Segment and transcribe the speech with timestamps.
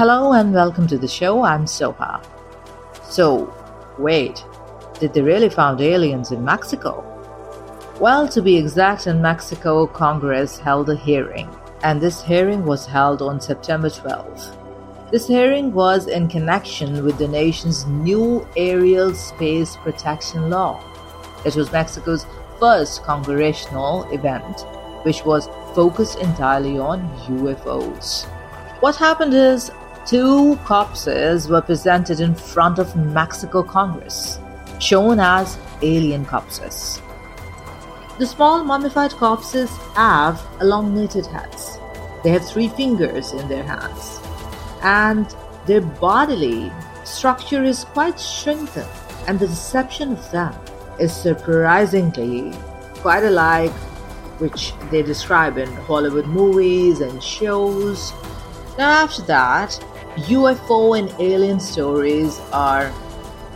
[0.00, 1.42] Hello and welcome to the show.
[1.42, 2.24] I'm Soha.
[3.04, 3.52] So,
[3.98, 4.42] wait,
[4.98, 7.04] did they really found aliens in Mexico?
[8.00, 11.50] Well, to be exact, in Mexico, Congress held a hearing,
[11.82, 14.56] and this hearing was held on September 12th.
[15.10, 20.82] This hearing was in connection with the nation's new aerial space protection law.
[21.44, 22.24] It was Mexico's
[22.58, 24.62] first congressional event,
[25.02, 28.24] which was focused entirely on UFOs.
[28.80, 29.70] What happened is
[30.06, 34.38] two corpses were presented in front of Mexico Congress,
[34.78, 37.00] shown as alien corpses.
[38.18, 41.78] The small mummified corpses have elongated heads.
[42.22, 44.20] They have three fingers in their hands,
[44.82, 45.34] and
[45.66, 46.70] their bodily
[47.04, 48.86] structure is quite shrunken,
[49.26, 50.54] and the deception of them
[50.98, 52.52] is surprisingly
[52.96, 53.72] quite alike
[54.40, 58.12] which they describe in Hollywood movies and shows.
[58.78, 59.78] Now, after that,
[60.28, 62.92] UFO and alien stories are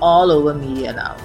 [0.00, 1.16] all over media now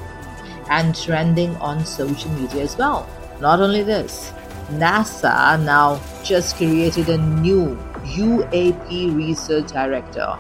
[0.70, 3.08] and trending on social media as well.
[3.40, 4.31] Not only this,
[4.72, 10.38] NASA now just created a new UAP research director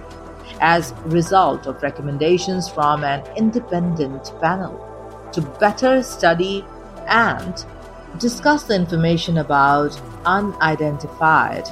[0.61, 4.79] as result of recommendations from an independent panel
[5.33, 6.65] to better study
[7.07, 7.65] and
[8.17, 11.67] discuss the information about unidentified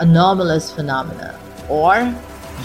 [0.00, 1.38] anomalous phenomena
[1.68, 2.14] or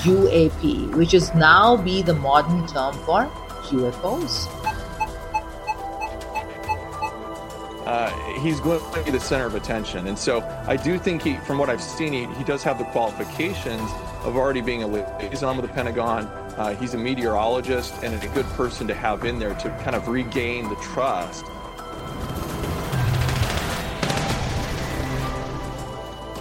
[0.01, 3.29] UAP, which is now be the modern term for
[3.71, 4.47] UFOs.
[7.85, 10.07] Uh, he's going to be the center of attention.
[10.07, 12.85] And so I do think he, from what I've seen, he, he does have the
[12.85, 13.89] qualifications
[14.23, 16.25] of already being a liaison with the Pentagon.
[16.25, 20.07] Uh, he's a meteorologist and a good person to have in there to kind of
[20.07, 21.45] regain the trust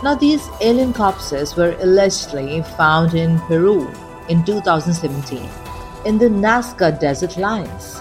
[0.02, 3.88] Now, these alien corpses were allegedly found in Peru
[4.28, 5.48] in 2017
[6.04, 8.00] in the Nazca Desert Lines,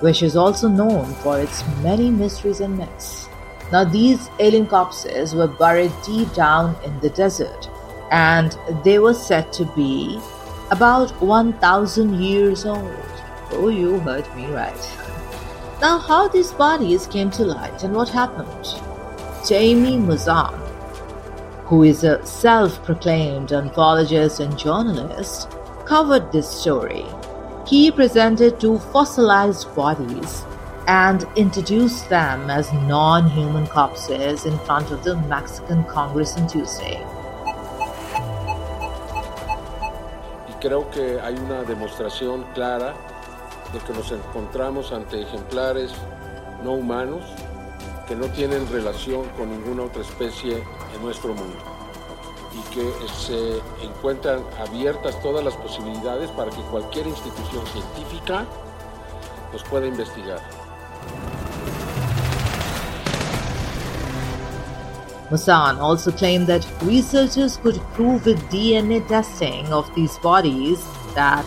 [0.00, 3.26] which is also known for its many mysteries and myths.
[3.72, 7.70] Now, these alien corpses were buried deep down in the desert,
[8.10, 10.20] and they were said to be
[10.70, 13.12] about 1,000 years old.
[13.52, 14.98] Oh, you heard me right.
[15.80, 18.66] Now, how these bodies came to light and what happened?
[19.48, 20.69] Jamie Maussan,
[21.70, 25.48] who is a self proclaimed ontologist and journalist,
[25.86, 27.06] covered this story.
[27.64, 30.42] He presented two fossilized bodies
[30.88, 36.98] and introduced them as non human corpses in front of the Mexican Congress on Tuesday.
[40.60, 42.94] Creo que hay una demostración clara
[43.72, 45.92] de que nos encontramos ante ejemplares
[46.64, 47.22] no humanos
[48.08, 50.62] que no tienen relación con ninguna otra especie
[50.94, 51.56] en nuestro mundo
[52.52, 58.44] y que eh, se encuentran abiertas todas las posibilidades para que cualquier institución científica
[59.52, 60.40] los pueda investigar.
[65.30, 70.84] Maussan also claimed that researchers could prove with DNA testing of these bodies
[71.14, 71.46] that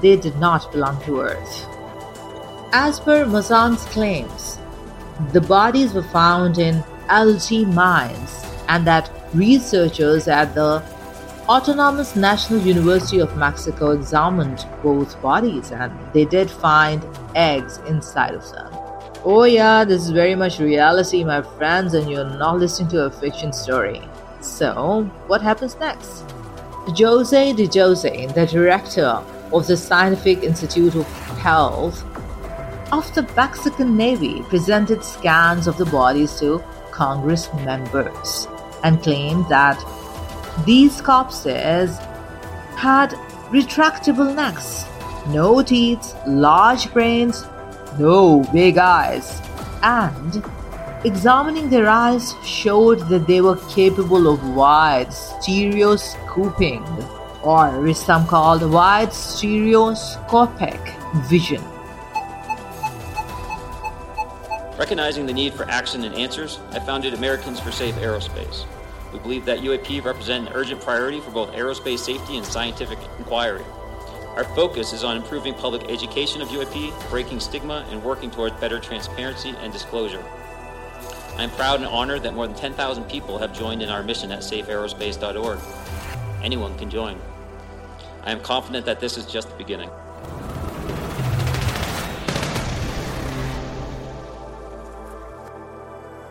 [0.00, 1.68] they did not belong to Earth.
[2.72, 4.58] As per Maussan's claims,
[5.32, 10.82] the bodies were found in algae mines and that researchers at the
[11.48, 18.48] Autonomous National University of Mexico examined both bodies and they did find eggs inside of
[18.52, 18.72] them.
[19.24, 23.10] Oh, yeah, this is very much reality, my friends, and you're not listening to a
[23.10, 24.00] fiction story.
[24.40, 26.24] So, what happens next?
[26.96, 28.02] Jose de Jesus,
[28.32, 29.22] the director
[29.52, 31.06] of the Scientific Institute of
[31.38, 32.04] Health
[32.92, 38.46] of the Mexican Navy, presented scans of the bodies to Congress members
[38.82, 39.82] and claimed that
[40.64, 41.98] these corpses
[42.76, 43.10] had
[43.50, 44.84] retractable necks,
[45.28, 47.44] no teeth, large brains,
[47.98, 49.40] no big eyes,
[49.82, 50.42] and
[51.04, 56.84] examining their eyes showed that they were capable of wide stereoscoping,
[57.42, 60.80] or is some called wide stereoscopic
[61.28, 61.62] vision.
[64.82, 68.64] Recognizing the need for action and answers, I founded Americans for Safe Aerospace.
[69.12, 73.62] We believe that UAP represent an urgent priority for both aerospace safety and scientific inquiry.
[74.34, 78.80] Our focus is on improving public education of UAP, breaking stigma, and working towards better
[78.80, 80.24] transparency and disclosure.
[81.36, 84.32] I am proud and honored that more than 10,000 people have joined in our mission
[84.32, 85.60] at safeaerospace.org.
[86.42, 87.20] Anyone can join.
[88.24, 89.90] I am confident that this is just the beginning.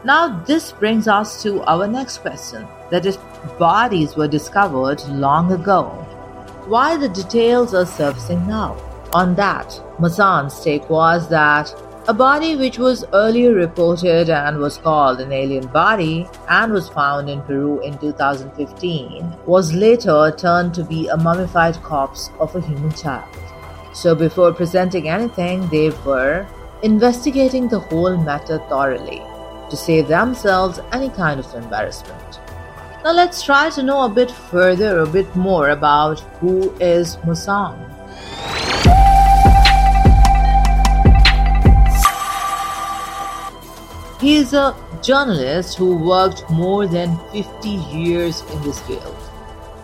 [0.04, 3.20] Now, this brings us to our next question that if
[3.60, 5.90] bodies were discovered long ago,
[6.66, 8.78] why the details are surfacing now.
[9.14, 11.72] On that, Maussan's take was that
[12.08, 17.30] a body which was earlier reported and was called an alien body and was found
[17.30, 22.92] in Peru in 2015 was later turned to be a mummified corpse of a human
[22.94, 23.30] child.
[23.94, 26.48] So before presenting anything, they were
[26.82, 29.22] investigating the whole matter thoroughly
[29.72, 32.40] to save themselves any kind of embarrassment.
[33.04, 37.88] Now let's try to know a bit further, a bit more about who is Maussan.
[44.20, 49.18] He is a journalist who worked more than 50 years in this field.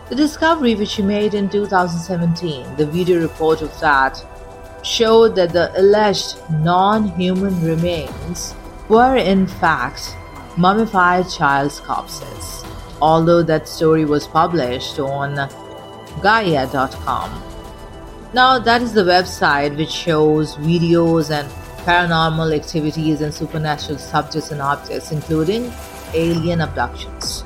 [0.10, 4.24] The discovery which he made in 2017, the video report of that,
[4.84, 8.54] showed that the alleged non human remains
[8.90, 10.16] were in fact
[10.58, 12.64] mummified child's corpses,
[13.02, 15.36] although that story was published on
[16.22, 17.44] Gaia.com.
[18.34, 21.50] Now, that is the website which shows videos and
[21.86, 25.72] paranormal activities and supernatural subjects and objects, including
[26.14, 27.44] alien abductions.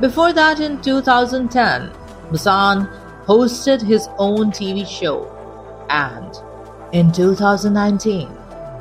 [0.00, 1.90] Before that, in 2010,
[2.30, 2.88] Maussan
[3.26, 5.30] hosted his own TV show,
[5.88, 6.34] and
[6.92, 8.28] in 2019,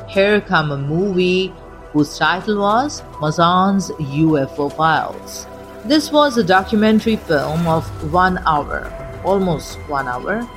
[0.07, 1.53] here come a movie
[1.93, 5.47] whose title was Maussan's UFO Files.
[5.85, 8.91] This was a documentary film of one hour,
[9.23, 10.47] almost one hour,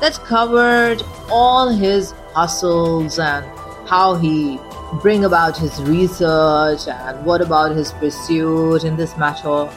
[0.00, 3.44] that covered all his hustles and
[3.88, 4.58] how he
[5.02, 9.68] bring about his research and what about his pursuit in this matter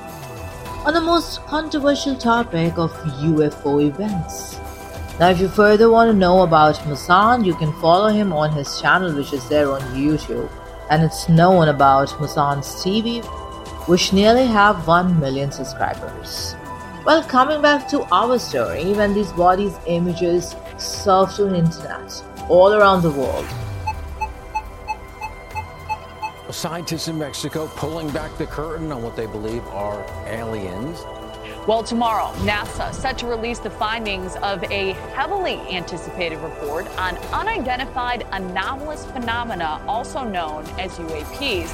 [0.86, 4.58] on the most controversial topic of UFO events.
[5.20, 8.80] Now, if you further want to know about Maussan, you can follow him on his
[8.80, 10.50] channel, which is there on YouTube,
[10.90, 13.24] and it's known about Maussan's TV,
[13.88, 16.56] which nearly have 1 million subscribers.
[17.06, 23.02] Well, coming back to our story, when these bodies' images surfed on internet all around
[23.02, 23.48] the world,
[26.50, 31.04] Scientists in Mexico pulling back the curtain on what they believe are aliens.
[31.68, 38.26] Well, tomorrow, NASA set to release the findings of a heavily anticipated report on unidentified
[38.32, 41.68] anomalous phenomena, also known as UAPs.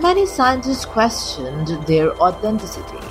[0.00, 3.06] Many scientists questioned their authenticity,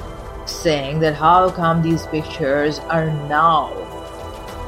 [0.48, 3.70] saying that how come these pictures are now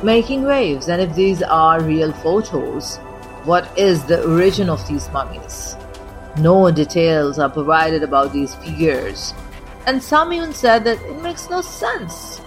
[0.04, 2.98] making waves and if these are real photos,
[3.46, 5.76] what is the origin of these mummies?
[6.38, 9.34] No details are provided about these figures,
[9.86, 12.42] and some even said that it makes no sense.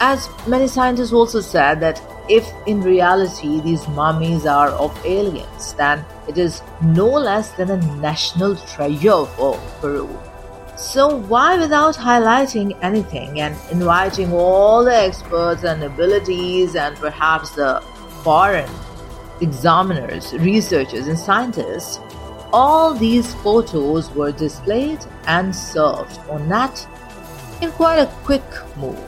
[0.00, 2.00] As many scientists also said that
[2.30, 7.76] if in reality these mummies are of aliens, then it is no less than a
[7.96, 10.08] national treasure for Peru.
[10.76, 17.82] So, why, without highlighting anything and inviting all the experts and abilities and perhaps the
[18.22, 18.70] foreign
[19.42, 21.98] examiners, researchers, and scientists,
[22.52, 26.86] all these photos were displayed and served on that
[27.62, 28.42] in quite a quick
[28.76, 28.98] move.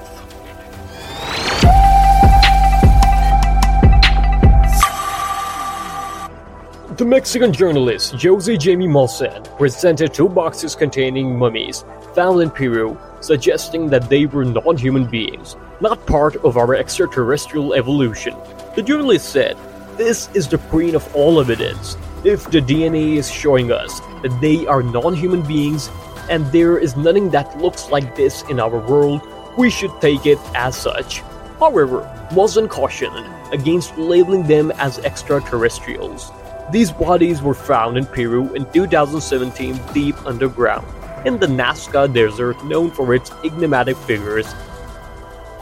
[6.96, 13.88] The Mexican journalist Jose Jaime Maussan presented two boxes containing mummies found in Peru, suggesting
[13.88, 18.36] that they were non human beings, not part of our extraterrestrial evolution.
[18.76, 19.56] The journalist said,
[19.96, 21.96] This is the queen of all evidence.
[22.24, 25.90] If the DNA is showing us that they are non human beings
[26.30, 29.22] and there is nothing that looks like this in our world,
[29.58, 31.22] we should take it as such.
[31.58, 36.30] However, Maussan cautioned against labeling them as extraterrestrials.
[36.70, 40.86] These bodies were found in Peru in 2017 deep underground,
[41.26, 44.46] in the Nazca Desert known for its enigmatic figures.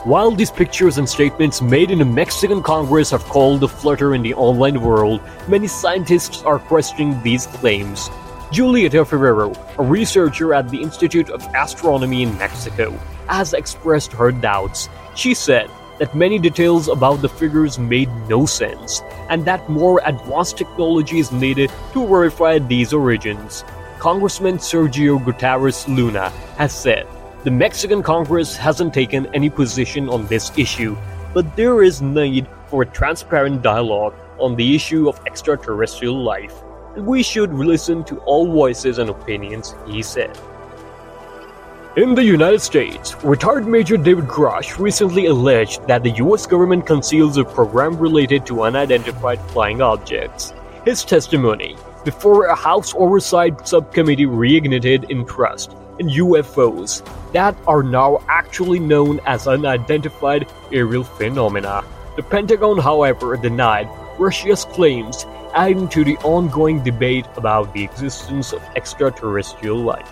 [0.05, 4.23] While these pictures and statements made in the Mexican Congress have called a flutter in
[4.23, 8.09] the online world, many scientists are questioning these claims.
[8.51, 12.93] Julieta Fierro, a researcher at the Institute of Astronomy in Mexico,
[13.29, 14.89] has expressed her doubts.
[15.15, 20.57] She said, that many details about the figures made no sense, and that more advanced
[20.57, 23.65] technology is needed to verify these origins.
[23.99, 27.07] Congressman Sergio Gutierrez Luna has said,
[27.43, 30.95] The Mexican Congress hasn't taken any position on this issue,
[31.33, 36.53] but there is need for a transparent dialogue on the issue of extraterrestrial life,
[36.95, 40.39] and we should listen to all voices and opinions, he said.
[41.97, 47.39] In the United States, retired Major David Grusch recently alleged that the US government conceals
[47.39, 50.53] a program related to unidentified flying objects.
[50.85, 58.79] His testimony, before a House Oversight Subcommittee reignited interest in UFOs that are now actually
[58.79, 61.85] known as unidentified aerial phenomena.
[62.17, 68.63] The Pentagon, however, denied Grusch's claims, adding to the ongoing debate about the existence of
[68.77, 70.11] extraterrestrial life.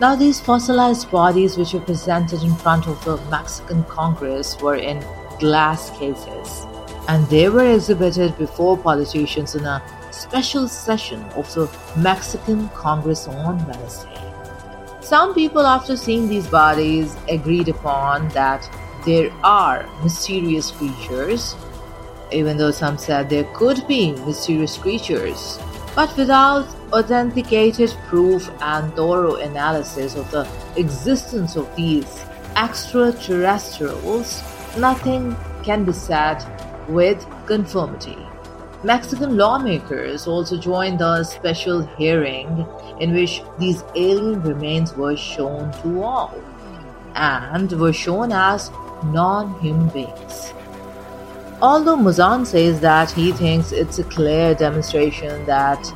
[0.00, 5.04] Now, these fossilized bodies, which were presented in front of the Mexican Congress, were in
[5.38, 6.66] glass cases,
[7.06, 13.64] and they were exhibited before politicians in a special session of the Mexican Congress on
[13.66, 14.16] Wednesday.
[15.00, 18.68] Some people, after seeing these bodies, agreed upon that
[19.04, 21.56] there are mysterious creatures,
[22.32, 25.58] even though some said there could be mysterious creatures
[25.94, 32.24] but without authenticated proof and thorough analysis of the existence of these
[32.56, 34.42] extraterrestrials,
[34.78, 36.42] nothing can be said
[36.88, 38.16] with conformity.
[38.82, 42.66] Mexican lawmakers also joined the special hearing
[42.98, 46.34] in which these alien remains were shown to all
[47.14, 48.70] and were shown as
[49.04, 50.54] non human beings.
[51.60, 55.92] Although Maussan says that he thinks it's a clear demonstration that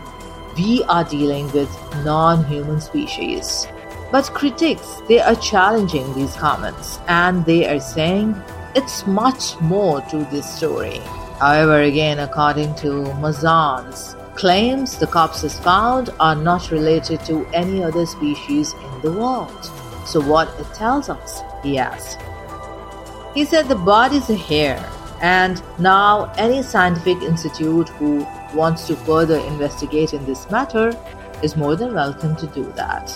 [0.58, 1.70] we are dealing with
[2.04, 3.66] non-human species.
[4.12, 8.36] But critics, they are challenging these comments and they are saying
[8.76, 11.00] it's much more to this story.
[11.44, 18.06] However, again, according to Maussan's claims, the corpses found are not related to any other
[18.06, 19.70] species in the world.
[20.06, 22.18] So what it tells us, he asked.
[23.34, 24.82] He said the bodies are here
[25.20, 30.98] and now, any scientific institute who wants to further investigate in this matter
[31.42, 33.10] is more than welcome to do that.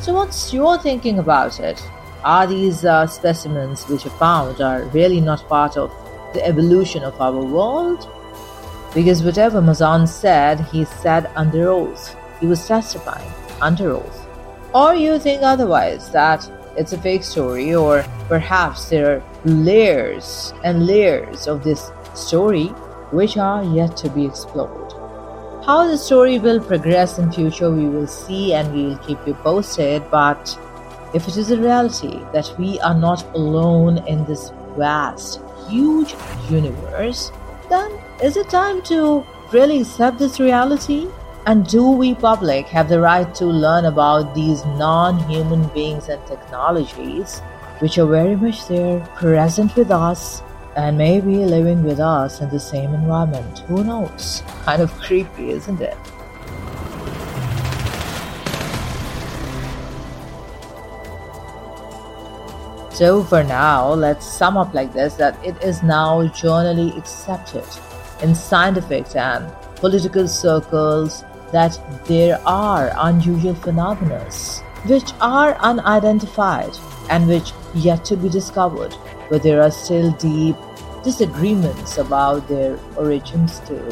[0.00, 1.80] So, what's your thinking about it?
[2.24, 5.92] Are these uh, specimens which are found are really not part of
[6.32, 8.08] the evolution of our world?
[8.94, 12.16] Because whatever Maussan said, he said under oath.
[12.40, 14.26] He was testifying under oath.
[14.74, 20.86] Or you think otherwise, that it's a fake story, or perhaps there are layers and
[20.86, 22.68] layers of this story
[23.10, 24.92] which are yet to be explored.
[25.64, 29.34] How the story will progress in future we will see and we will keep you
[29.34, 30.58] posted but
[31.12, 35.40] if it is a reality that we are not alone in this vast
[35.70, 36.14] huge
[36.50, 37.30] universe
[37.68, 37.90] then
[38.22, 41.06] is it time to really accept this reality
[41.46, 47.40] and do we public have the right to learn about these non-human beings and technologies
[47.80, 50.42] which are very much there, present with us,
[50.76, 53.60] and maybe living with us in the same environment.
[53.60, 54.42] Who knows?
[54.64, 55.96] Kind of creepy, isn't it?
[63.00, 67.64] So, for now, let's sum up like this that it is now generally accepted
[68.22, 74.20] in scientific and political circles that there are unusual phenomena
[74.84, 76.76] which are unidentified
[77.08, 78.94] and which yet to be discovered,
[79.30, 80.56] but there are still deep
[81.02, 83.90] disagreements about their origins too.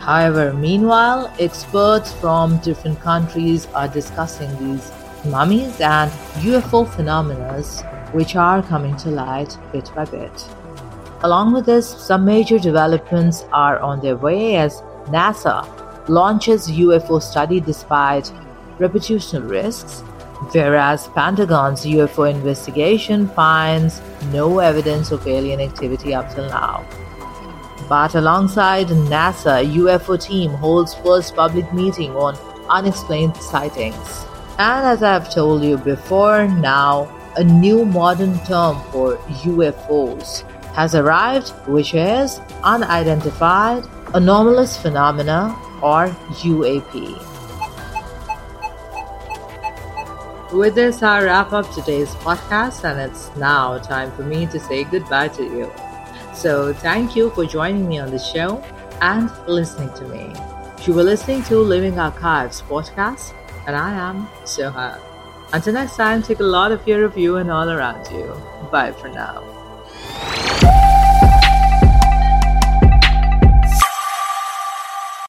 [0.00, 4.90] However, meanwhile, experts from different countries are discussing these
[5.24, 6.10] mummies and
[6.42, 7.62] UFO phenomena
[8.12, 10.48] which are coming to light bit by bit.
[11.22, 15.66] Along with this, some major developments are on their way as NASA
[16.08, 18.32] launches UFO study despite
[18.78, 20.02] reputational risks
[20.52, 24.00] whereas Pentagon's UFO investigation finds
[24.32, 26.86] no evidence of alien activity up till now.
[27.88, 32.36] But alongside NASA, UFO team holds first public meeting on
[32.68, 34.26] unexplained sightings.
[34.58, 37.06] And as I've told you before, now
[37.38, 39.16] a new modern term for
[39.46, 40.42] UFOs
[40.74, 46.08] has arrived, which is unidentified anomalous phenomena or
[46.42, 47.16] UAP.
[50.52, 54.82] With this, I wrap up today's podcast, and it's now time for me to say
[54.82, 55.70] goodbye to you.
[56.34, 58.64] So, thank you for joining me on the show
[59.00, 60.34] and listening to me.
[60.86, 63.34] You were listening to Living Archives podcast,
[63.66, 65.07] and I am Soha.
[65.52, 68.34] Until next time, take a lot of your review and all around you.
[68.70, 69.57] Bye for now.